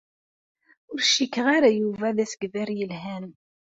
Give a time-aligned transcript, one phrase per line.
[0.91, 3.25] Ur cikkeɣ ara Yuba d asegbar yelhan.